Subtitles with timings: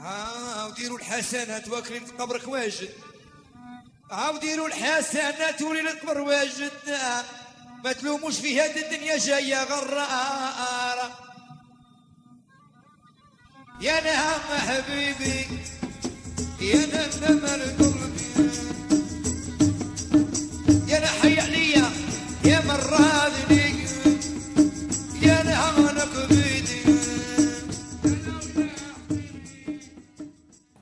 [0.00, 2.90] ها وديروا الحسنات واكلين قبرك واجد.
[4.10, 6.70] ها وديروا الحسنات ولين القبر واجد.
[7.84, 11.10] ما تلوموش في هذه الدنيا جاية غرارة
[13.80, 15.46] يا نعم حبيبي
[16.60, 17.90] يا نعم قلبي.
[20.88, 21.90] يا نحي عليا
[22.44, 23.69] يا مرادني يا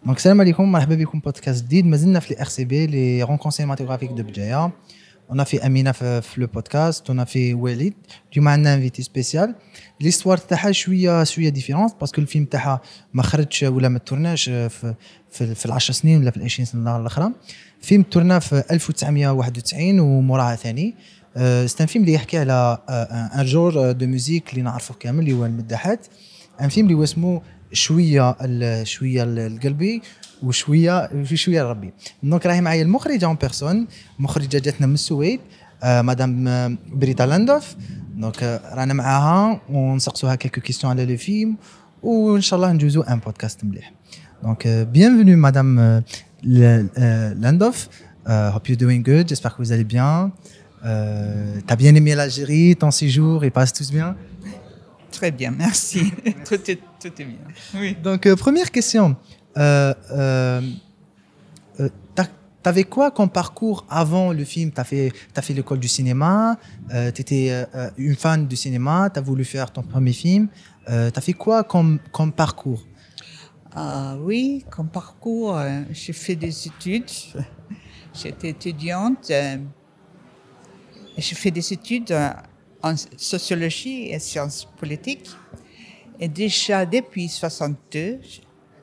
[0.08, 4.10] دونك السلام عليكم مرحبا بكم بودكاست جديد مازلنا في ار سي بي لي رونكون سينماتوغرافيك
[4.10, 4.72] دو بجايه
[5.30, 7.94] اون في امينه في, في لو بودكاست اون في وليد
[8.32, 9.54] اليوم عندنا انفيتي سبيسيال
[10.00, 12.80] ليستوار تاعها شوية شوية ديفيرونس باسكو الفيلم تاعها
[13.14, 14.94] ما خرجش ولا ما تورناش في
[15.30, 17.32] في, في العشر سنين ولا في العشرين سنه الاخرى
[17.80, 20.94] فيلم تورنا في 1991 وموراها ثاني
[21.66, 22.78] سي فيلم اللي يحكي على
[23.40, 26.06] ان جور دو ميوزيك اللي نعرفه كامل اللي هو المداحات
[26.60, 28.36] ان فيلم اللي هو اسمه شوية
[28.84, 30.02] شوية القلبي
[30.42, 31.92] وشويه في شوية ربي.
[32.22, 33.86] دونك راهي معايا المخرجة اون بيرسون
[34.18, 35.40] مخرجة جاتنا من السويد
[35.82, 37.76] آه مدام بريتا لاندوف.
[38.16, 41.56] دونك رانا معاها ونسقسوها كيلكو كيستيون على لو فيلم
[42.02, 43.92] وان شاء الله ندوزو ان بودكاست مليح.
[44.42, 44.88] دونك
[45.36, 46.02] madame
[46.44, 47.88] euh, Landov
[48.28, 50.30] euh, hope you're doing good j'espère que vous allez bien.
[50.84, 54.14] Euh, t'as bien aimé l'Algérie ton séjour il passe bien.
[55.18, 56.12] Très bien, merci.
[56.48, 57.38] tout, est, tout est bien.
[57.74, 57.96] Oui.
[58.00, 59.16] Donc, euh, première question.
[59.56, 60.62] Euh, euh,
[61.80, 61.88] euh
[62.62, 64.70] T'avais quoi comme parcours avant le film?
[64.70, 66.56] T'as fait, as fait l'école du cinéma,
[66.92, 70.48] euh, tu étais euh, une fan du cinéma, tu as voulu faire ton premier film.
[70.88, 72.84] Euh, tu as fait quoi comme, comme parcours?
[73.74, 75.58] Ah, Oui, comme parcours,
[75.90, 77.10] j'ai fait des études.
[78.14, 79.32] J'étais étudiante.
[81.16, 82.14] j'ai fait des études
[82.82, 85.30] en sociologie et sciences politiques.
[86.20, 88.20] Et déjà depuis 62,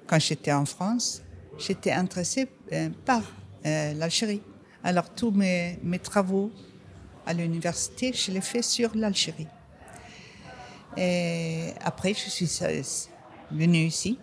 [0.07, 1.21] quand j'étais en France,
[1.57, 2.47] j'étais intéressée
[3.05, 3.21] par
[3.66, 4.41] euh, l'Algérie.
[4.83, 6.51] Alors tous mes, travaux
[7.25, 9.47] à l'université, je les fais sur l'Algérie.
[10.95, 12.61] Et après, je suis
[13.51, 14.19] venue ici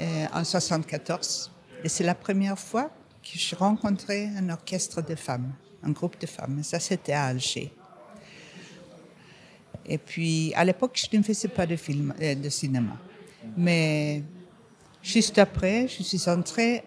[0.00, 1.52] euh, en 74.
[1.84, 2.90] Et c'est la première fois
[3.22, 6.62] que je rencontrais un orchestre de femmes, un groupe de femmes.
[6.62, 7.72] Ça, c'était à Alger.
[9.88, 12.96] Et puis, à l'époque, je ne faisais pas de film, euh, de cinéma.
[13.56, 14.22] Mais
[15.02, 16.82] juste après, je suis entrée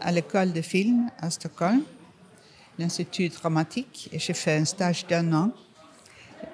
[0.00, 1.82] à l'école de film à Stockholm,
[2.78, 5.52] l'Institut dramatique, et j'ai fait un stage d'un an.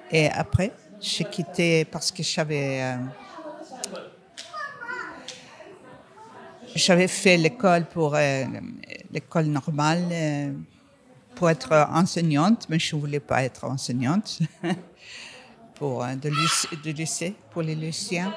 [0.09, 0.71] Et après,
[1.01, 2.81] j'ai quitté parce que j'avais.
[2.81, 2.97] Euh,
[6.75, 8.45] j'avais fait l'école pour euh,
[9.11, 10.53] l'école normale
[11.35, 14.39] pour être enseignante, mais je ne voulais pas être enseignante.
[15.81, 18.33] euh, de, lycée, pour les lycéens.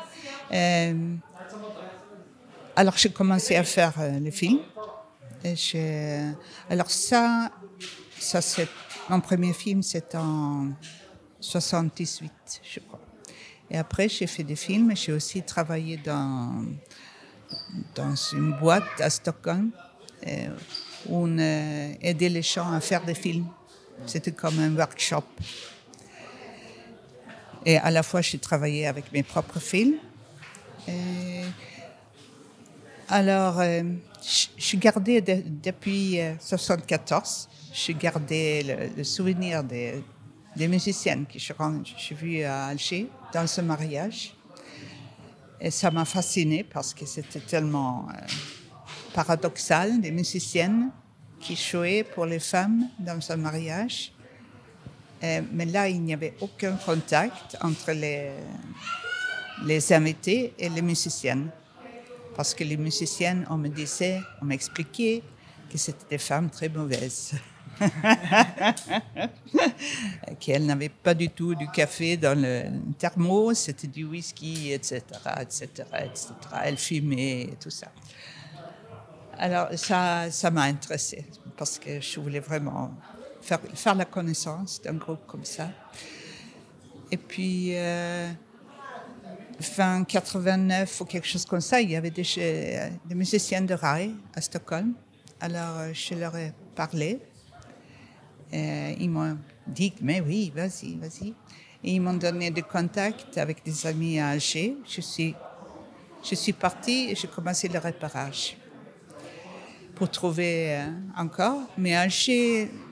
[0.52, 1.14] Euh,
[2.76, 4.60] alors j'ai commencé à faire euh, les films.
[6.70, 7.50] Alors ça,
[8.18, 8.68] ça c'est
[9.08, 10.68] mon premier film, c'est en
[11.40, 12.32] 78,
[12.62, 13.00] je crois.
[13.70, 14.94] Et après j'ai fait des films.
[14.94, 16.64] J'ai aussi travaillé dans
[17.94, 19.72] dans une boîte à Stockholm
[21.06, 23.48] où on aidait les gens à faire des films.
[24.06, 25.24] C'était comme un workshop.
[27.64, 29.96] Et à la fois, j'ai travaillé avec mes propres films.
[33.08, 33.82] Alors, euh,
[34.56, 40.02] je gardais depuis 1974, je gardais le, souvenir des,
[40.56, 44.34] des, musiciennes que j'ai vues à Alger dans ce mariage.
[45.60, 48.26] Et ça m'a fascinée parce que c'était tellement euh,
[49.14, 50.90] paradoxal, des musiciennes
[51.38, 54.12] qui jouaient pour les femmes dans ce mariage.
[55.22, 58.30] Euh, mais là, il n'y avait aucun contact entre les,
[59.64, 61.50] les invités et les musiciennes.
[62.34, 65.22] Parce que les musiciennes, on me disait, on m'expliquait
[65.70, 67.34] que c'était des femmes très mauvaises.
[70.38, 72.64] qu'elles n'avaient pas du tout du café dans le
[72.98, 75.00] thermos, c'était du whisky, etc.,
[75.40, 75.68] etc.,
[76.04, 76.32] etc.
[76.64, 77.88] Elles fumaient et tout ça.
[79.38, 81.24] Alors ça, ça m'a intéressée
[81.56, 82.90] parce que je voulais vraiment
[83.42, 85.70] faire, faire la connaissance d'un groupe comme ça.
[87.10, 88.30] Et puis, euh,
[89.60, 92.24] fin 89 ou quelque chose comme ça, il y avait des,
[93.14, 94.94] musiciens de rail à Stockholm.
[95.40, 97.20] Alors, euh, je leur ai parlé.
[98.52, 101.34] Et ils m'ont dit, mais oui, vas-y, vas-y.
[101.84, 104.76] Ils m'ont donné des contacts avec des amis à Alger.
[104.86, 105.34] Je suis,
[106.22, 108.56] je suis partie et j'ai commencé le réparage
[109.94, 110.86] pour trouver euh,
[111.16, 111.62] encore.
[111.76, 112.91] Mais Alger, euh,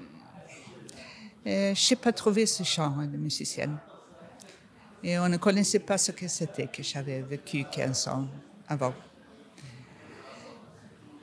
[1.45, 3.79] je n'ai pas trouvé ce genre de musicienne.
[5.03, 8.29] Et on ne connaissait pas ce que c'était que j'avais vécu 15 ans
[8.69, 8.95] avant.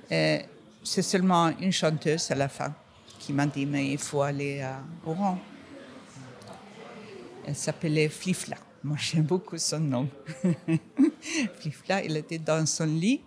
[0.10, 2.74] C'est seulement une chanteuse à la fin
[3.20, 5.38] qui m'a dit, mais il faut aller à Oran.
[7.46, 8.58] Elle s'appelait Flifla.
[8.84, 10.10] Moi, j'aime beaucoup son nom.
[11.60, 13.22] Flifla, elle était dans son lit,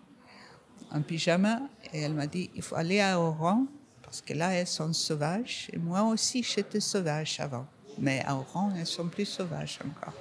[0.90, 1.60] en pyjama,
[1.92, 3.66] et elle m'a dit, il faut aller à Oran,
[4.10, 5.68] parce que là, elles sont sauvages.
[5.72, 7.64] Et moi aussi, j'étais sauvage avant.
[7.96, 10.14] Mais à Oran, elles sont plus sauvages encore.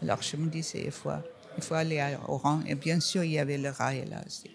[0.00, 1.10] Alors, je me disais, il faut,
[1.56, 2.60] il faut aller à Oran.
[2.64, 4.52] Et bien sûr, il y avait le rail là aussi.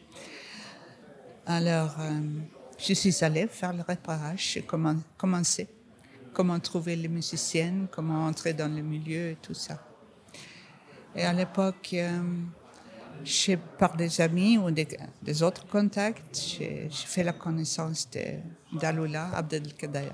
[1.45, 2.21] Alors, euh,
[2.77, 4.65] je suis allée faire le repérage, j'ai
[5.17, 5.67] commencé
[6.33, 9.77] comment trouver les musiciennes, comment entrer dans le milieu et tout ça.
[11.13, 12.21] Et à l'époque, euh,
[13.77, 18.09] par des amis ou des, autres contacts, j'ai fait la connaissance
[18.73, 20.09] d'Aloula, Abdelkader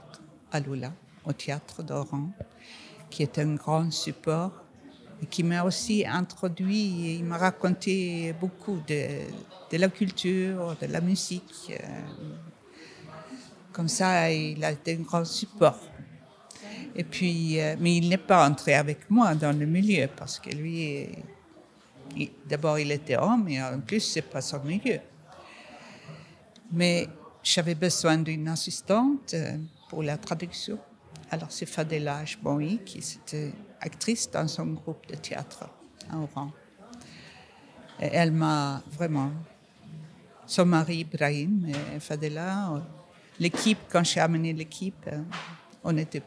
[0.51, 0.91] Aloula,
[1.25, 2.29] au théâtre d'Oran,
[3.09, 4.51] qui est un grand support
[5.21, 9.07] et qui m'a aussi introduit, il m'a raconté beaucoup de,
[9.71, 11.71] de, la culture, de la musique.
[11.71, 12.01] Euh,
[13.71, 15.79] comme ça, il a été un grand support.
[16.95, 20.49] Et puis, euh, mais il n'est pas entré avec moi dans le milieu parce que
[20.49, 21.09] lui,
[22.45, 24.99] d'abord, il était homme et en plus, c'est pas son milieu.
[26.71, 27.07] Mais
[27.43, 29.57] j'avais besoin d'une assistante euh,
[29.89, 30.79] pour la traduction.
[31.29, 35.69] Alors, c'est Fadela Ashboui qui était actrice dans son groupe de théâtre
[36.09, 36.51] à Oran.
[37.99, 39.31] Elle m'a vraiment.
[40.47, 42.83] Son mari Ibrahim et Fadela,
[43.39, 45.21] l'équipe, quand j'ai amené l'équipe, euh,
[45.83, 46.21] on était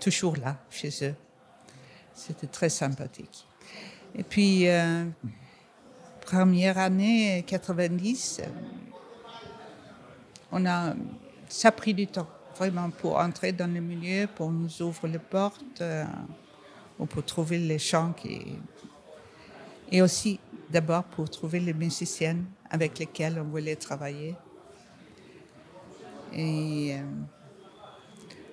[0.00, 1.14] toujours là chez eux.
[2.12, 3.46] C'était très sympathique.
[4.14, 5.04] Et puis, euh,
[6.20, 8.48] première année 90, euh,
[10.52, 10.94] on a,
[11.48, 15.18] ça a pris du temps, vraiment, pour entrer dans le milieu, pour nous ouvrir les
[15.18, 15.82] portes,
[16.98, 18.58] ou pour trouver les chants qui...
[19.90, 20.38] Et aussi,
[20.70, 24.36] d'abord, pour trouver les musiciennes avec lesquelles on voulait travailler.
[26.32, 27.02] Et euh,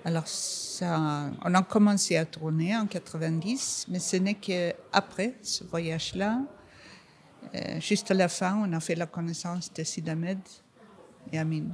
[0.04, 0.24] alors,
[1.44, 6.40] on a commencé à tourner en 90, mais ce n'est qu'après ce voyage-là,
[7.54, 10.38] euh, juste à la fin, on a fait la connaissance de Sidamed
[11.32, 11.66] et Amin.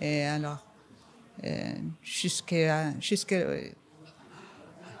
[0.00, 0.64] Et alors,
[1.44, 1.72] euh,
[2.02, 3.44] jusqu'à, jusqu'à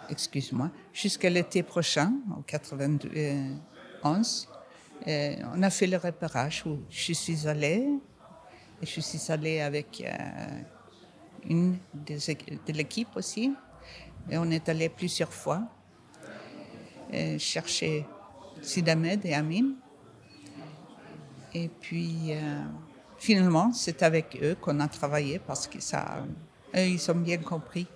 [0.08, 4.48] excuse-moi, jusqu'à l'été prochain, en 91,
[5.06, 7.88] on a fait le repérage où je suis allée
[8.80, 10.02] et je suis allée avec
[11.44, 13.54] euh, une de l'équipe aussi.
[14.30, 15.62] Et on est allé plusieurs fois
[17.12, 18.06] euh, chercher
[18.60, 19.74] Sidamed et Amin.
[21.54, 22.62] Et puis, euh,
[23.18, 26.24] finalement, c'est avec eux qu'on a travaillé parce que ça,
[26.74, 27.86] eux, ils ont bien compris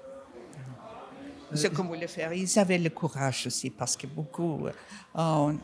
[1.55, 2.33] ce qu'on voulait faire.
[2.33, 4.67] Ils avaient le courage aussi parce que beaucoup,
[5.15, 5.57] on,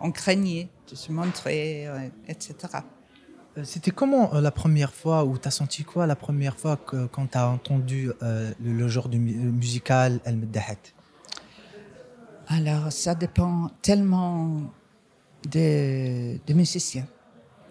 [0.00, 1.88] on craignait de se montrer,
[2.26, 2.80] etc.
[3.58, 6.76] Euh, c'était comment euh, la première fois, ou tu as senti quoi la première fois
[6.76, 10.76] que, quand tu as entendu euh, le, genre du, musical El Meddahat
[12.48, 14.62] Alors, ça dépend tellement
[15.48, 17.06] des musiciens.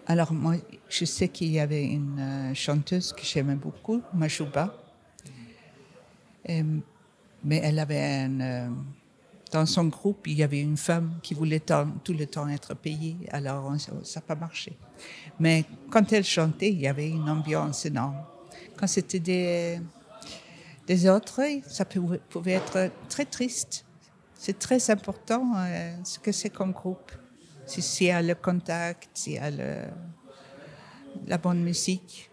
[0.06, 0.56] Alors, moi,
[0.88, 4.74] je sais qu'il y avait une chanteuse que j'aimais beaucoup, Majouba.
[6.46, 8.72] mais elle avait un
[9.50, 13.16] dans son groupe, il y avait une femme qui voulait tout le temps être payée,
[13.30, 14.76] alors ça n'a pas marché.
[15.38, 18.22] Mais quand elle chantait, il y avait une ambiance énorme.
[18.76, 19.80] Quand c'était
[20.86, 23.84] des, autres, ça pouvait être très triste.
[24.34, 27.12] C'est très important euh, ce que c'est comme groupe.
[27.66, 29.50] S'il y a le contact, s'il y a
[31.26, 32.30] la bonne musique.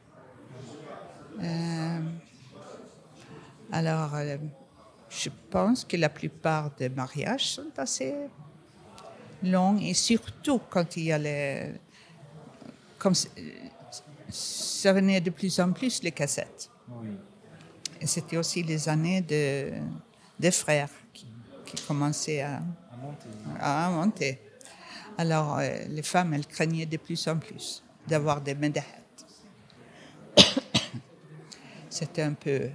[1.41, 1.99] Euh,
[3.71, 4.37] alors, euh,
[5.17, 8.13] je pense que la plupart des mariages sont assez
[9.43, 11.73] longs et surtout quand il y a les.
[12.97, 13.13] Comme
[14.29, 16.69] ça venait de plus en plus les cassettes.
[17.99, 19.71] Et c'était aussi les années de,
[20.39, 21.27] des frères qui,
[21.87, 22.61] commençaient à,
[23.59, 24.39] à, monter.
[25.17, 28.83] Alors, euh, les femmes, elles craignaient de plus en plus d'avoir des médailles.
[31.89, 32.69] C'était un peu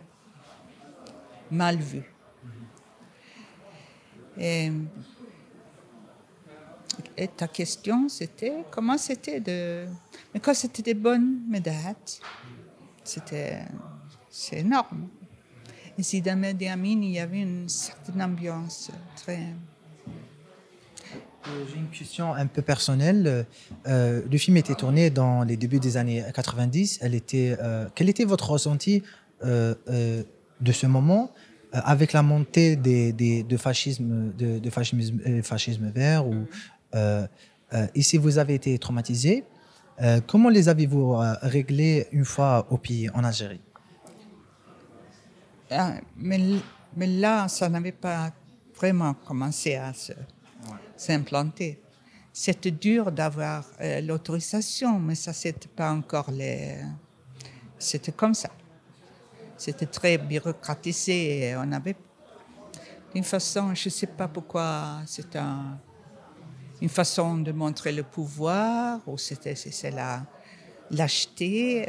[1.50, 2.11] mal vu.
[4.38, 4.72] Et,
[7.36, 9.86] ta question, c'était comment c'était de.
[10.34, 11.94] Mais quand c'était des bonnes médailles,
[13.04, 13.62] c'était
[14.28, 15.08] c'est énorme.
[15.98, 19.40] Et si dans mes il y avait une certaine ambiance très.
[21.48, 23.46] Euh, j'ai une question un peu personnelle.
[23.86, 27.00] Euh, le film était tourné dans les débuts des années 90.
[27.02, 29.02] Elle était, euh, quel était votre ressenti
[29.42, 31.32] de ce moment?
[31.72, 33.12] Avec la montée des,
[33.42, 36.46] de fascisme, de, euh, fascisme vert, ou,
[36.94, 37.26] euh,
[37.94, 39.44] ici vous avez été traumatisé,
[40.00, 43.60] Euh, comment les avez-vous euh, réglés une fois au pays, en Algérie?
[45.70, 46.38] Ah, mais,
[47.06, 48.32] là, ça n'avait pas
[48.74, 49.92] vraiment commencé à
[50.96, 51.80] s'implanter.
[52.32, 56.78] C'était dur d'avoir euh, l'autorisation, mais ça, c'était pas encore les.
[57.78, 58.50] C'était comme ça.
[59.62, 61.54] C'était très bureaucratisé.
[61.56, 61.94] On avait
[63.14, 65.78] une façon, je ne sais pas pourquoi, c'est un-
[66.80, 70.26] une façon de montrer le pouvoir, ou c'était c'est la
[70.90, 71.88] lâcheté,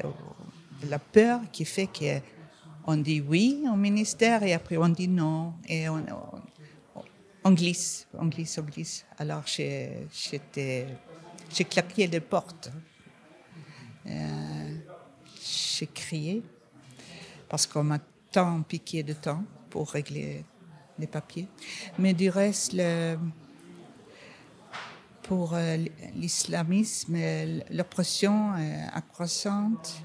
[0.87, 2.19] la peur qui fait que
[2.85, 8.59] on dit oui au ministère et après on dit non et on, glisse, on glisse,
[8.59, 9.03] on glisse.
[9.17, 10.85] Alors j'étais-
[11.51, 12.69] j'ai claqué les portes.
[14.05, 14.75] Euh,
[15.43, 16.43] j'ai crié
[17.53, 17.99] parce qu'on m'a
[18.31, 20.43] tant piqué de temps pour régler
[20.97, 21.47] les papiers.
[21.99, 22.75] Mais du reste,
[25.21, 25.77] pour euh,
[26.15, 30.01] l'islamisme, euh, l'oppression euh, accroissante,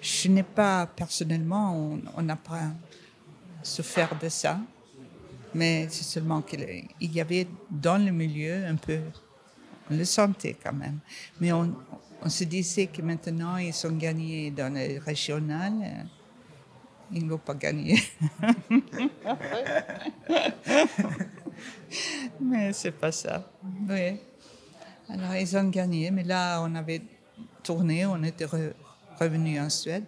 [0.00, 1.76] je n'ai pas personnellement,
[2.16, 2.70] on- n'a pas
[3.62, 4.58] souffert de ça,
[5.52, 6.66] mais c'est seulement qu'il
[6.98, 9.00] il y avait dans le milieu un peu,
[9.90, 11.00] on le sentait quand même,
[11.40, 11.74] mais on,
[12.28, 15.72] se disait que maintenant ils ont gagné dans le régional,
[17.12, 17.98] ils ne vont pas gagner.
[22.40, 23.50] mais c'est pas ça.
[23.88, 24.20] Oui.
[25.08, 27.02] Alors ils ont gagné, mais là on avait
[27.62, 28.74] tourné, on était re-
[29.18, 30.04] revenu en Suède.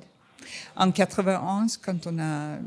[0.76, 2.58] En 91, quand on a,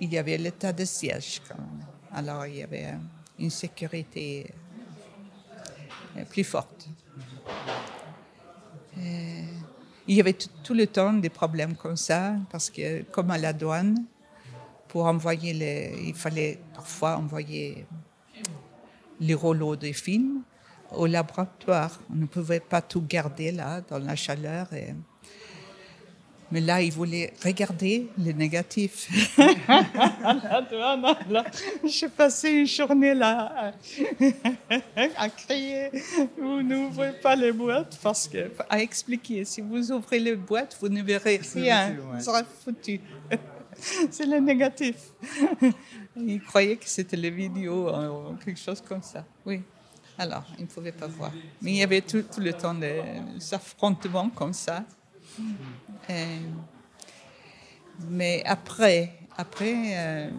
[0.00, 1.86] il y avait l'état de siège quand même.
[2.12, 2.94] Alors il y avait
[3.38, 4.52] une sécurité
[6.24, 6.88] plus forte.
[9.00, 9.44] Et
[10.06, 13.52] il y avait tout, le temps des problèmes comme ça, parce que comme à la
[13.52, 14.04] douane,
[14.88, 17.86] pour envoyer les, il fallait parfois envoyer
[19.20, 20.42] les rouleaux de films
[20.92, 22.00] au laboratoire.
[22.10, 24.72] On ne pouvait pas tout garder là, dans la chaleur.
[24.72, 24.94] et-
[26.50, 28.08] Mais là, ils voulaient regarder
[30.70, 31.44] douane, alors,
[31.84, 33.72] J'ai passé une journée là
[35.16, 35.90] à, crier
[36.38, 40.88] Vous n'ouvrez pas les boîtes parce que, à expliquer, si vous ouvrez les boîtes, vous
[40.88, 41.96] ne verrez rien.
[42.14, 43.00] Ça sera foutu.
[44.10, 44.96] C'est le négatif.
[46.16, 49.24] Ils croyaient que c'était les vidéos euh, ou quelque chose comme ça.
[49.46, 49.62] Oui.
[50.18, 51.30] Alors, ils ne pouvaient pas voir.
[51.62, 54.84] Mais il y avait tout, tout le temps des affrontements comme ça.
[56.08, 56.40] Et-
[58.08, 60.30] mais après, après euh,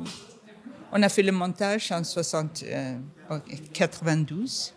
[0.92, 2.98] on a fait le montage en 60, euh,
[3.30, 3.40] en
[3.74, 4.74] 92.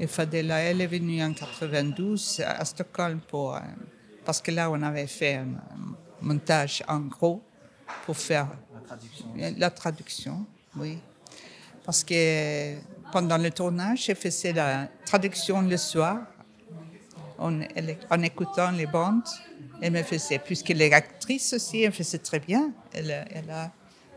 [0.00, 3.60] Et Fadela, elle est venue en 92 à Stockholm pour, euh,
[4.24, 5.46] parce que là, on avait fait un
[6.20, 7.42] montage en gros
[8.06, 8.48] pour faire
[9.58, 10.98] la traduction, oui.
[11.84, 12.76] Parce que
[13.10, 16.18] pendant le tournage, je faisais la traduction le soir
[17.38, 19.22] en, écoutant les bandes.
[19.80, 22.72] Elle me faisait, puisque les actrices aussi, elle faisait très bien.
[22.92, 23.26] Elle,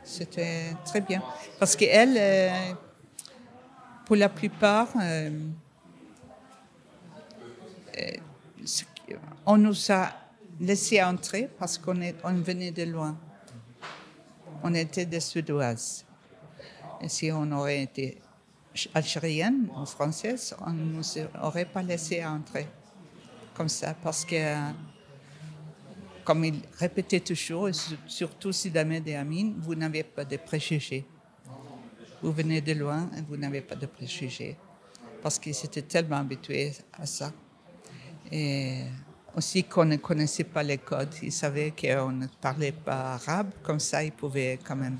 [0.03, 1.21] c'était très bien.
[1.59, 2.73] Parce qu'elle, euh,
[4.05, 5.29] pour la plupart, euh,
[7.99, 10.09] euh, on nous a
[10.59, 13.15] laissé entrer parce qu'on est, on venait de loin.
[14.63, 16.05] On était des Suédoises.
[17.01, 18.19] Et si on aurait été
[18.93, 21.03] algérienne ou française, on ne nous
[21.41, 22.67] aurait pas laissé entrer
[23.53, 24.55] comme ça parce que,
[26.23, 31.05] comme il répétait toujours, et su- surtout Sidamed et Amin, vous n'avez pas de préjugés.
[32.21, 34.55] Vous venez de loin et vous n'avez pas de préjugés.
[35.21, 37.31] Parce qu'ils étaient tellement habitués à ça.
[38.31, 38.83] Et
[39.35, 41.13] aussi qu'on ne connaissait pas les codes.
[41.21, 44.99] Ils savaient qu'on ne parlait pas arabe, comme ça ils pouvaient quand même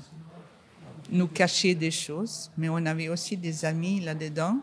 [1.10, 2.50] nous cacher des choses.
[2.56, 4.58] Mais on avait aussi des amis là-dedans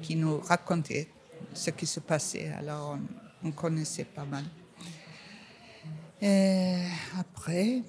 [0.00, 1.08] qui nous racontaient
[1.52, 2.52] ce qui se passait.
[2.58, 2.98] Alors
[3.44, 4.44] on connaissait pas mal.
[7.18, 7.82] Après,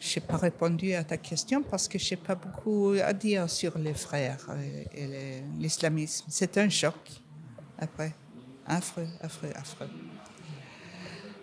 [0.00, 3.48] je n'ai pas répondu à ta question parce que je n'ai pas beaucoup à dire
[3.48, 4.46] sur les frères
[4.94, 6.26] et l'islamisme.
[6.28, 6.94] C'est un choc
[7.78, 8.12] après.
[8.66, 9.88] Affreux, affreux, affreux.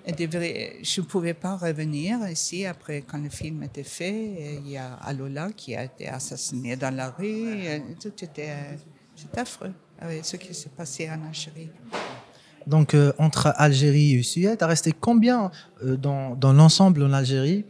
[0.07, 4.59] Je ne pouvais pas revenir ici après quand le film était fait.
[4.63, 7.65] Il y a Alola qui a été assassiné dans la rue.
[7.99, 8.75] Tout était euh,
[9.15, 11.69] c'est affreux avec ce qui s'est passé en Algérie.
[12.67, 15.51] Donc, euh, entre Algérie et Suède, tu as resté combien
[15.83, 17.63] euh, dans, dans l'ensemble en Algérie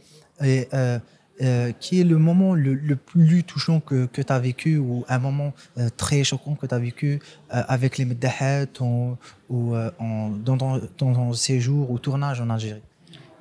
[0.43, 0.99] Et euh,
[1.41, 5.03] euh, qui est le moment le, le plus touchant que, que tu as vécu ou
[5.09, 5.53] un moment
[5.97, 9.17] très choquant que tu as vécu avec les Meddahat ou,
[9.49, 12.81] ou, en- dans, ton, dans ton séjour ou tournage en Algérie?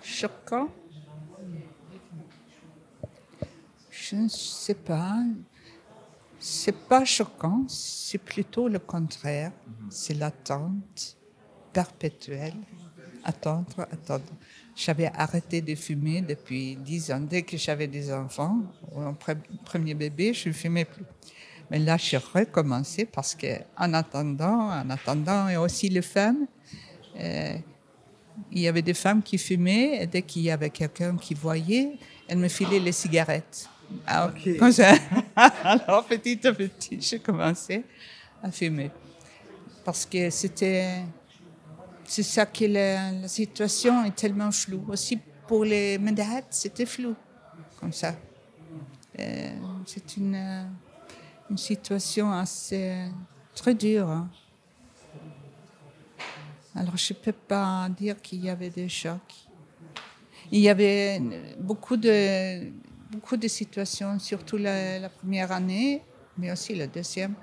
[0.03, 0.67] Choquant?
[3.93, 5.17] Je ne sais pas.
[6.47, 9.51] C'est pas choquant, c'est plutôt le contraire.
[9.89, 11.17] C'est l'attente
[11.73, 12.53] perpétuelle.
[13.25, 14.27] Attendre, attendre.
[14.77, 17.21] J'avais arrêté de fumer depuis dix ans.
[17.21, 18.59] Dès que j'avais des enfants,
[18.95, 19.17] mon
[19.65, 21.07] premier bébé, je ne fumais plus.
[21.71, 26.47] Mais là, j'ai recommencé parce que, en attendant, en attendant, et aussi les femmes,
[27.19, 27.57] euh,
[28.53, 31.97] il y avait des femmes qui fumaient et dès qu'il y avait quelqu'un qui voyait,
[32.29, 33.71] elles me filaient les cigarettes.
[34.07, 34.33] Alors,
[35.37, 37.85] alors petit à petit, j'ai commencé
[38.43, 38.91] à fumer.
[39.85, 41.05] Parce que c'était.
[42.07, 44.85] C'est ça que la, situation est tellement floue.
[44.89, 47.15] Aussi pour les médailles, c'était flou,
[47.81, 48.15] comme ça.
[49.19, 49.51] Euh,
[49.87, 50.69] c'est une
[51.51, 53.07] une situation assez
[53.55, 54.09] très dure.
[54.09, 54.29] Hein.
[56.75, 59.21] Alors je ne peux pas dire qu'il y avait des chocs.
[60.51, 61.21] Il y avait
[61.59, 62.71] beaucoup de,
[63.15, 66.03] beaucoup de situations, surtout la, première année,
[66.37, 67.35] mais aussi la deuxième,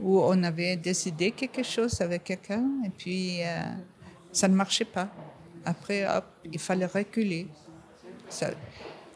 [0.00, 3.60] où on avait décidé quelque chose avec quelqu'un et puis euh,
[4.32, 5.08] ça ne marchait pas.
[5.64, 7.46] Après, hop, il fallait reculer.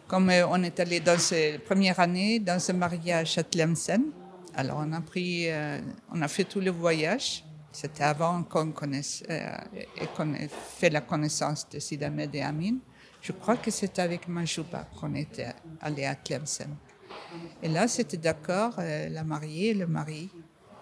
[0.06, 4.02] Comme euh, on est allé dans cette première année dans un mariage à Tlemcen,
[4.54, 5.80] alors on a pris, euh,
[6.12, 7.44] on a fait tout le voyage.
[7.72, 9.22] C'était avant qu'on connaisse,
[10.16, 12.78] qu'on ait fait la connaissance de Sidamed et Amin.
[13.20, 16.68] Je crois que c'était avec Majouba qu'on était allé à Tlemcen.
[17.62, 20.30] Et là, c'était d'accord, la mariée et le mari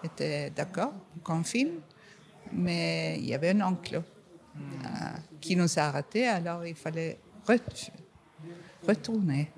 [0.03, 0.93] étaient d'accord
[1.23, 1.79] qu'on filme,
[2.53, 4.01] mais il y avait un oncle
[5.41, 7.19] qui nous a arrêtés, alors il fallait
[8.87, 9.51] retourner.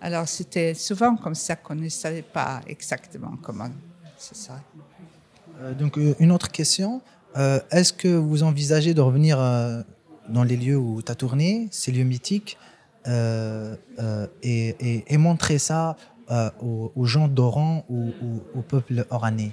[0.00, 3.70] Alors c'était souvent comme ça qu'on ne savait pas exactement comment
[4.16, 4.60] c'est ça.
[5.60, 7.00] Euh, donc euh, une autre question,
[7.36, 9.38] euh, est-ce que vous envisagez de revenir
[10.28, 12.58] dans les lieux où tu as tourné, ces lieux mythiques,
[13.06, 15.96] et, montrer ça
[16.60, 18.12] aux, gens d'Oran ou
[18.54, 19.52] au peuple oranais.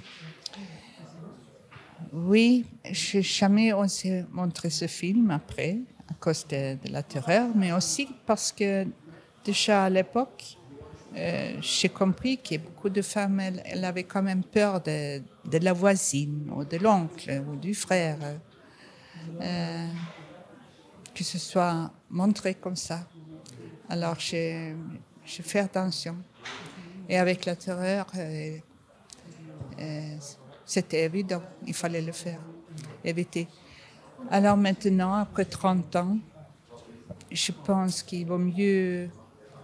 [2.16, 8.06] Oui, jamais on s'est montré ce film après, à cause de, la terreur, mais aussi
[8.24, 8.86] parce que
[9.44, 10.56] déjà à l'époque,
[11.16, 15.22] euh, j'ai compris que beaucoup de femmes, elles, avaient quand même peur de,
[15.58, 18.18] la voisine ou de l'oncle ou du frère,
[19.40, 19.88] euh,
[21.14, 23.06] que ce soit montré comme ça.
[23.88, 24.74] Alors j'ai
[25.24, 26.16] fait attention.
[27.08, 28.06] Et avec la terreur,
[29.78, 30.16] euh,
[30.64, 32.40] c'était évident, il fallait le faire,
[33.04, 33.46] éviter.
[34.30, 36.18] Alors maintenant, après 30 ans,
[37.30, 39.10] je pense qu'il vaut mieux.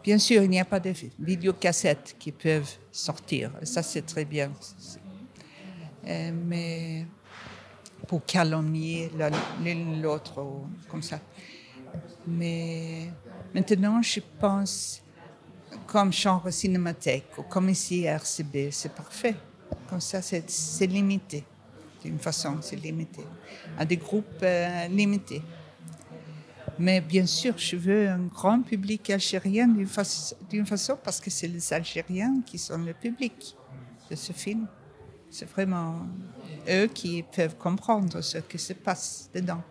[0.02, 3.52] Bien sûr, il n'y a pas de vidéocassettes qui peuvent sortir.
[3.62, 4.50] Ça, c'est très bien.
[6.06, 7.06] Euh, mais
[8.10, 9.30] pour calomnier l'un
[10.02, 10.44] l'autre,
[10.88, 11.20] comme ça.
[12.26, 13.06] Mais
[13.54, 15.00] maintenant, je pense,
[15.86, 19.36] comme genre cinémathèque ou comme ici à RCB, c'est parfait.
[19.88, 21.44] Comme ça, c'est limité.
[22.02, 23.22] D'une façon, c'est limité.
[23.78, 25.42] À des groupes euh, limités.
[26.80, 31.72] Mais bien sûr, je veux un grand public algérien d'une façon, parce que c'est les
[31.72, 33.54] Algériens qui sont le public
[34.10, 34.66] de ce film.
[35.30, 36.08] C'est vraiment
[36.70, 39.62] eux qui peuvent comprendre ce qui se passe dedans.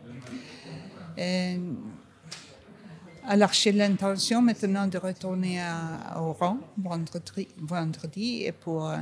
[3.25, 8.97] alors, j'ai l'intention maintenant de retourner à, Oran vendredi, et pour euh,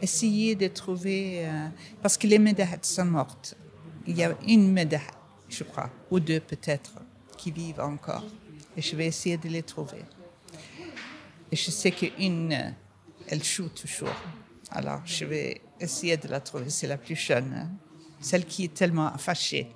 [0.00, 1.46] essayer de trouver.
[1.46, 1.68] Euh,
[2.02, 3.56] parce que les médailles sont mortes.
[4.06, 5.00] Il y a une médaille,
[5.48, 6.92] je crois, ou deux peut-être
[7.36, 8.24] qui vivent encore.
[8.76, 10.02] Et je vais essayer de les trouver.
[11.50, 12.74] Et je sais qu'une,
[13.28, 14.14] elle joue toujours.
[14.70, 16.70] Alors, je vais essayer de la trouver.
[16.70, 17.70] C'est la plus jeune, hein.
[18.20, 19.68] celle qui est tellement fâchée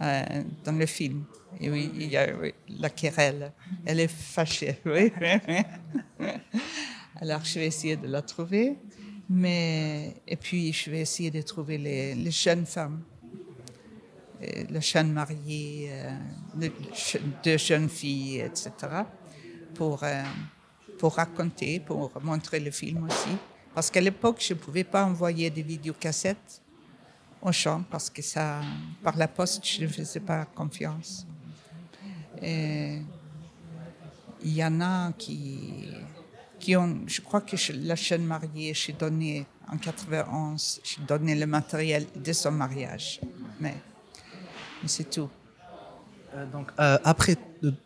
[0.00, 1.24] euh, dans le film.
[1.60, 2.26] Et oui, il y a
[2.68, 3.52] la querelle.
[3.84, 5.12] Elle est fâchée, oui.
[7.20, 8.78] Alors, je vais essayer de la trouver.
[9.28, 13.02] Mais, et puis, je vais essayer de trouver les, les jeunes femmes
[14.70, 16.68] le jeune marié, euh,
[17.44, 18.72] deux jeunes filles, etc.,
[19.74, 20.22] pour, euh,
[21.02, 23.36] pour raconter, pour montrer le film aussi.
[23.74, 26.62] Parce qu'à l'époque, je ne pouvais pas envoyer des vidéocassettes
[27.40, 28.60] au champ parce que ça,
[29.02, 31.26] par la poste, je ne faisais pas confiance.
[32.40, 33.02] Il
[34.44, 35.90] y en a qui,
[36.60, 41.46] qui ont, je crois que la jeune mariée, j'ai donné en 91, j'ai donné le
[41.46, 43.20] matériel de son mariage.
[43.58, 43.74] Mais
[44.86, 45.28] c'est tout.
[46.36, 47.36] Euh, donc, euh, après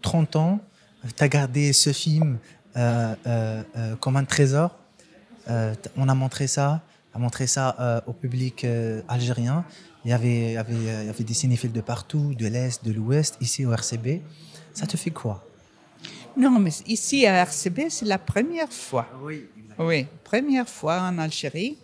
[0.03, 0.61] 30 ans,
[1.17, 2.39] tu as gardé ce film
[4.01, 4.77] comme un trésor.
[5.49, 6.83] on a montré ça,
[7.15, 8.67] a montré ça au public
[9.09, 9.65] algérien.
[10.05, 12.85] Il y, avait, il, y avait, il y avait des cinéphiles de partout, de l'Est,
[12.85, 14.21] de l'Ouest, ici au RCB.
[14.73, 15.45] Ça te fait quoi?
[16.37, 19.09] Non, mais ici à RCB, c'est la première fois.
[19.23, 19.47] Oui.
[19.79, 21.77] Oui, première fois en Algérie.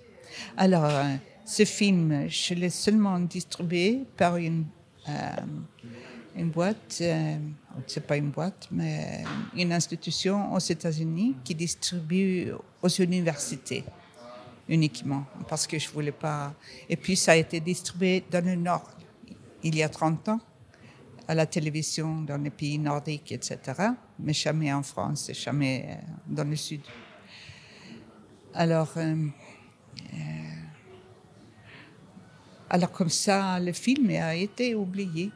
[0.57, 4.65] Alors, euh, ce film, je l'ai seulement distribué par une,
[5.09, 5.13] euh,
[6.37, 7.37] une boîte, euh,
[7.87, 13.85] c'est pas une boîte, mais une institution aux États-Unis qui distribue aux universités
[14.69, 16.55] uniquement, parce que je voulais pas.
[16.89, 18.89] Et puis, ça a été distribué dans le Nord
[19.63, 20.41] il y a 30 ans,
[21.29, 23.59] à la télévision dans les pays nordiques, etc.,
[24.19, 25.95] mais jamais en France jamais euh,
[26.27, 26.83] dans le Sud.
[28.55, 29.15] Alors, euh,
[30.13, 30.17] euh,
[32.69, 35.31] alors comme ça, le film a été oublié.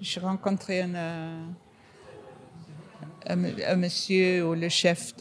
[0.00, 1.44] Je rencontrais un, euh,
[3.26, 5.14] un, un monsieur ou le chef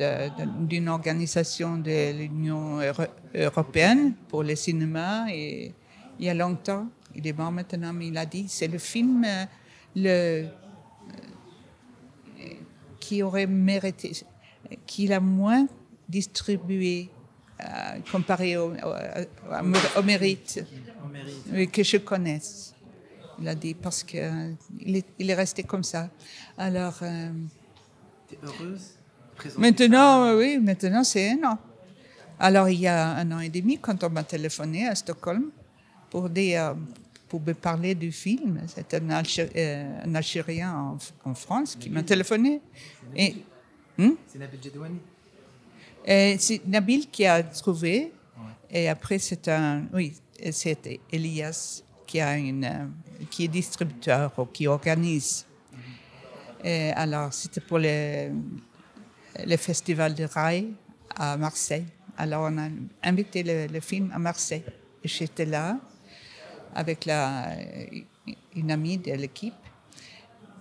[0.59, 3.03] d'une organisation de l'Union euro-
[3.35, 5.73] européenne pour le cinéma et
[6.19, 9.23] il y a longtemps, il est mort maintenant, mais il a dit c'est le film
[9.25, 9.45] euh,
[9.95, 10.47] le,
[12.99, 14.11] qui aurait mérité,
[14.85, 15.67] qui l'a moins
[16.09, 17.09] distribué
[17.59, 17.65] euh,
[18.11, 20.63] comparé au, au- au mérite
[21.71, 22.73] que je connaisse.
[23.39, 26.09] Il a dit parce que euh, il est, il est resté comme ça.
[26.57, 27.29] Alors euh,
[28.27, 28.91] T'es heureuse?
[29.57, 31.57] Maintenant, euh, oui, maintenant c'est un an.
[32.39, 35.51] Alors il y a un an et demi, quand on m'a téléphoné à Stockholm
[36.09, 36.75] pour dire,
[37.29, 40.97] pour me parler du film, c'est un, Algé- euh, un Algérien en,
[41.29, 42.61] en France qui m'a téléphoné
[43.15, 43.35] et
[43.99, 44.11] Hmm?
[44.27, 44.99] C'est Nabil Jedouani.
[46.05, 48.11] Et c'est Nabil qui a trouvé.
[48.69, 49.85] Et après, c'est un.
[49.91, 50.13] Oui,
[50.51, 52.87] c'était Elias qui, a une, euh,
[53.29, 55.45] qui est distributeur ou qui organise.
[56.63, 58.31] Et alors, c'était pour le,
[59.45, 60.73] le festival de Rail
[61.15, 61.85] à Marseille.
[62.17, 62.69] Alors, on a
[63.03, 64.63] invité le, le film à Marseille.
[65.03, 65.77] J'étais là
[66.73, 67.55] avec la,
[68.55, 69.53] une amie de l'équipe.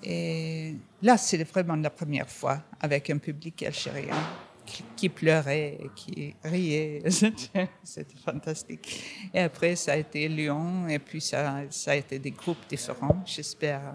[0.03, 4.17] Et là, c'est vraiment la première fois avec un public algérien
[4.97, 7.03] qui, pleurait qui riait.
[7.83, 9.31] C'était fantastique.
[9.33, 13.95] Et après, ça a été Lyon, et puis ça, a été des groupes différents, j'espère.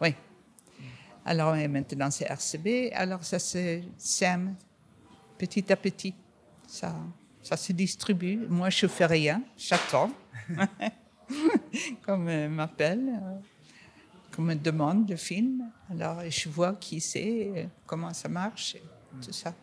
[0.00, 0.14] Oui.
[1.24, 2.92] Alors, maintenant, c'est RCB.
[2.92, 4.54] Alors, ça se sème
[5.36, 6.14] petit à petit.
[6.66, 6.94] Ça,
[7.42, 8.46] ça se distribue.
[8.48, 9.42] Moi, je fais rien.
[9.56, 10.10] J'attends.
[12.02, 13.08] Comme euh, m'appelle.
[13.08, 13.38] euh,
[14.36, 15.70] qu'on me demande le film.
[15.90, 18.76] Alors, je vois qui c'est, euh, comment ça marche,
[19.24, 19.54] tout ça.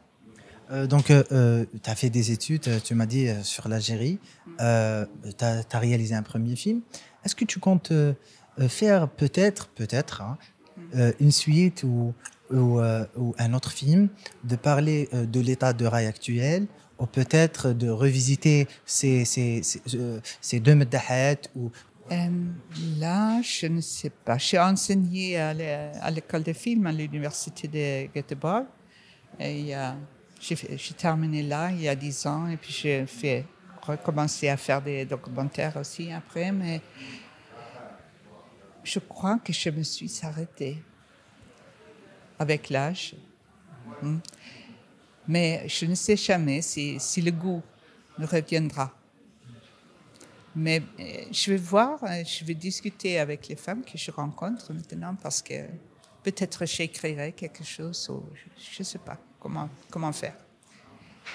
[0.72, 4.20] Euh, donc, tu as fait des études, euh, tu m'as dit, euh, sur l'Algérie.
[4.62, 5.06] Euh,
[5.38, 6.82] tu as, réalisé un premier film.
[7.26, 8.14] Est-ce que tu comptes euh,
[8.60, 10.38] euh, faire peut-être, peut-être, hein,
[10.96, 12.14] euh, une suite ou,
[12.52, 14.10] ou, euh, ou un autre film,
[14.44, 16.68] de parler euh, de l'état de rail actuel,
[17.00, 21.72] ou peut-être de revisiter ces, ces, ces, euh, ces deux Meddahat ou
[22.12, 22.16] Euh,
[23.00, 24.38] là, je ne sais pas.
[24.38, 28.66] J'ai enseigné à l'é- à l'école de film à l'université de Göteborg.
[29.40, 29.96] Et a-
[30.40, 33.46] J'ai terminé là il y a dix ans et puis j'ai fait
[33.82, 36.82] recommencer à faire des documentaires aussi après, mais
[38.84, 40.78] je crois que je me suis arrêtée
[42.38, 43.16] avec l'âge.
[44.02, 44.18] Hmm.
[45.28, 47.62] Mais je ne sais jamais si, si le goût
[48.20, 48.92] reviendra.
[50.56, 54.72] Mais euh, je vais voir, euh, je vais discuter avec les femmes que je rencontre
[54.74, 55.54] maintenant parce que
[56.24, 58.24] peut-être j'écrirai quelque chose ou
[58.58, 60.38] je ne sais pas comment, comment faire.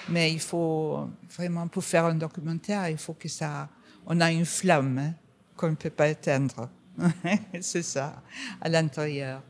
[0.09, 3.69] Mais il faut vraiment, pour faire un documentaire, il faut que ça,
[4.05, 5.13] on a une flamme hein,
[5.55, 6.69] qu'on ne peut pas éteindre.
[7.61, 8.21] C'est ça,
[8.59, 9.41] à l'intérieur.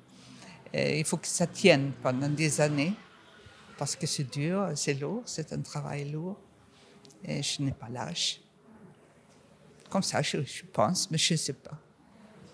[0.73, 2.93] Il faut que ça tienne pendant des années
[3.75, 6.37] parce que c'est dur, c'est lourd, c'est un travail lourd
[7.23, 8.39] et je n'ai pas l'âge.
[9.89, 10.37] Comme ça, je
[10.71, 11.79] pense, mais je ne sais pas.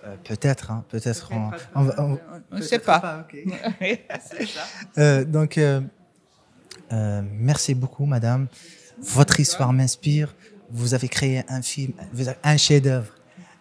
[0.06, 1.30] Euh, peut-être, hein, peut-être.
[1.76, 2.18] on-
[2.56, 3.28] ne sait pas.
[4.98, 5.82] Euh, donc, euh,
[6.92, 8.48] euh, merci beaucoup, madame.
[9.02, 10.34] Votre histoire m'inspire.
[10.70, 11.94] Vous avez créé un film,
[12.44, 13.14] un chef-d'œuvre.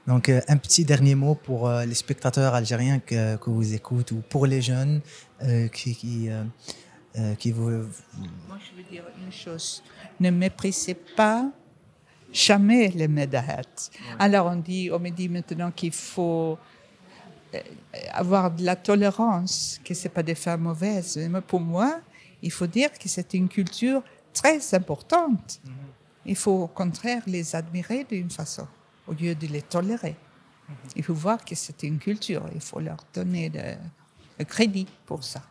[0.07, 4.15] Donc, euh, un petit dernier mot pour euh, les spectateurs algériens que, que vous écoutez
[4.15, 5.01] ou pour les jeunes
[5.43, 6.45] euh, qui, qui, euh,
[7.17, 7.71] euh, qui vous.
[7.71, 9.83] Moi, je veux dire une chose.
[10.21, 11.51] Ne méprisez pas
[12.35, 13.63] jamais les médailles.
[14.19, 16.59] Alors, on, dit, on me dit maintenant qu'il faut
[17.55, 17.59] euh,
[18.13, 21.17] avoir de la tolérance, que ce pas des femmes mauvaises.
[21.31, 22.01] Mais pour moi,
[22.43, 25.61] il faut dire que c'est une culture très importante.
[26.27, 28.67] Il faut au contraire les admirer d'une façon,
[29.07, 30.17] au lieu de les tolérer.
[30.97, 32.45] Il faut voir que c'est une culture.
[32.55, 33.77] Il faut leur donner le,
[34.39, 35.43] le crédit pour ça.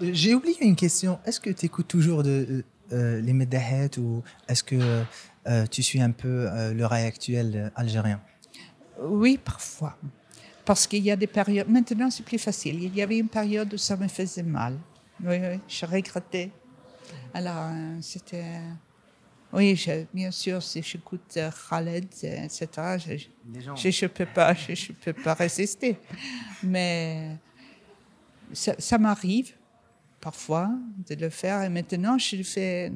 [0.00, 1.18] J'ai oublié une question.
[1.24, 5.04] Est-ce que tu écoutes toujours de, euh, les Medahet ou est-ce que
[5.46, 8.20] euh, tu suis un peu euh, le rail actuel euh, algérien?
[9.00, 9.96] Oui, parfois.
[10.64, 11.68] Parce qu'il y a des périodes.
[11.68, 12.82] Maintenant, c'est plus facile.
[12.82, 14.78] Il y avait une période où ça me faisait mal.
[15.22, 16.50] Oui, oui, je regrettais.
[17.34, 18.44] Alors, euh, c'était.
[19.52, 22.66] Oui, je- bien sûr, si j'écoute euh, Khaled, euh, etc.,
[22.98, 25.96] je ne peux, pas, je, je peux pas résister.
[26.62, 27.36] Mais
[28.52, 29.52] ça, ça m'arrive
[30.24, 30.70] parfois
[31.08, 31.62] de le faire.
[31.62, 32.90] Et maintenant, je le fais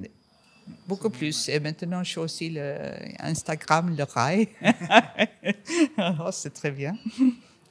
[0.89, 1.49] beaucoup plus.
[1.51, 2.75] Et maintenant, je fais aussi le
[3.21, 4.49] Instagram, le rail.
[5.97, 6.95] Alors, c'est très bien.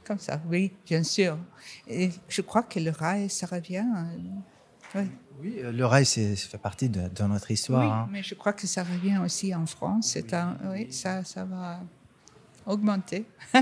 [0.06, 1.38] Comme ça, oui, bien sûr.
[1.88, 3.86] Et je crois que le rail, ça revient.
[4.96, 5.08] euh, oui.
[5.42, 7.84] Oui, euh, le rail, c'est- ça fait partie de, de notre histoire.
[7.84, 8.10] Oui, hein.
[8.12, 10.12] mais je crois que ça revient aussi en France.
[10.14, 11.82] C'est un, oui, ça, ça va
[12.68, 13.26] augmenter.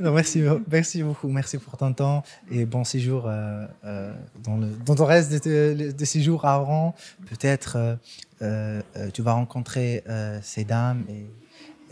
[0.00, 1.28] Non, merci, merci beaucoup.
[1.28, 5.92] Merci pour ton temps et bon séjour euh, euh, dans, le, dans le reste de,
[5.92, 6.94] de ces jours à Oran.
[7.28, 7.98] Peut-être
[8.42, 8.80] euh,
[9.12, 11.26] tu vas rencontrer euh, ces dames et,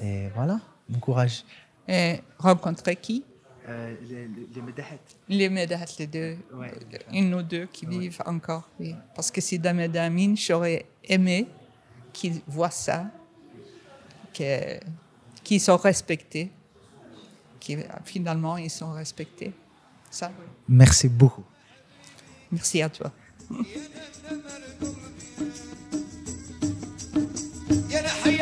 [0.06, 0.60] et voilà.
[0.88, 1.44] Bon courage.
[1.86, 3.22] Et rencontrer qui?
[3.68, 4.98] Euh, les, les, médailles.
[5.28, 6.36] Les médailles, les deux.
[6.54, 6.72] Ouais.
[7.12, 8.68] Une ou deux qui vivent encore.
[8.80, 8.94] Oui.
[9.14, 11.46] Parce que si dans mes damines, j'aurais aimé
[12.14, 13.06] qu'ils voient ça,
[14.32, 14.78] que-
[15.43, 16.51] qu'ils sont respectés,
[17.59, 17.73] que
[18.05, 19.53] finalement ils sont respectés.
[20.11, 20.45] Ça, oui.
[20.67, 21.43] Merci beaucoup.
[22.51, 23.11] Merci à toi.
[27.89, 28.39] يا نحي